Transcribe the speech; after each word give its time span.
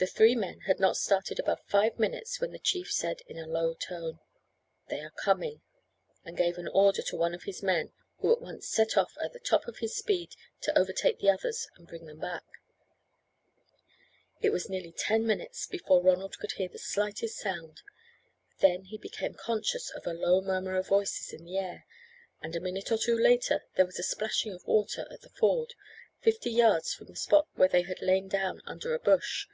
The 0.00 0.06
three 0.06 0.36
men 0.36 0.60
had 0.68 0.78
not 0.78 0.96
started 0.96 1.40
above 1.40 1.58
five 1.66 1.98
minutes, 1.98 2.40
when 2.40 2.52
the 2.52 2.60
chief 2.60 2.88
said 2.92 3.20
in 3.26 3.36
a 3.36 3.48
low 3.48 3.74
tone: 3.74 4.20
"They 4.86 5.00
are 5.00 5.10
coming," 5.10 5.60
and 6.24 6.36
gave 6.36 6.56
an 6.56 6.68
order 6.68 7.02
to 7.02 7.16
one 7.16 7.34
of 7.34 7.42
his 7.42 7.64
men, 7.64 7.90
who 8.18 8.30
at 8.32 8.40
once 8.40 8.68
set 8.68 8.96
off 8.96 9.16
at 9.20 9.32
the 9.32 9.40
top 9.40 9.66
of 9.66 9.78
his 9.78 9.96
speed 9.96 10.36
to 10.60 10.78
overtake 10.78 11.18
the 11.18 11.28
others 11.30 11.66
and 11.74 11.88
bring 11.88 12.06
them 12.06 12.20
back. 12.20 12.44
It 14.40 14.50
was 14.50 14.68
nearly 14.70 14.92
ten 14.92 15.26
minutes 15.26 15.66
before 15.66 16.00
Ronald 16.00 16.38
could 16.38 16.52
hear 16.52 16.68
the 16.68 16.78
slightest 16.78 17.36
sound, 17.36 17.82
then 18.60 18.84
he 18.84 18.98
became 18.98 19.34
conscious 19.34 19.90
of 19.90 20.06
a 20.06 20.12
low 20.14 20.40
murmur 20.40 20.76
of 20.76 20.86
voices 20.86 21.32
in 21.32 21.44
the 21.44 21.58
air, 21.58 21.86
and 22.40 22.54
a 22.54 22.60
minute 22.60 22.92
or 22.92 22.98
two 22.98 23.18
later 23.18 23.64
there 23.74 23.84
was 23.86 23.98
a 23.98 24.04
splashing 24.04 24.52
of 24.52 24.64
water 24.64 25.08
at 25.10 25.22
the 25.22 25.28
ford, 25.30 25.74
fifty 26.20 26.52
yards 26.52 26.94
from 26.94 27.08
the 27.08 27.16
spot 27.16 27.48
where 27.54 27.68
they 27.68 27.82
had 27.82 28.00
lain 28.00 28.28
down 28.28 28.62
under 28.64 28.94
a 28.94 29.00
bush. 29.00 29.48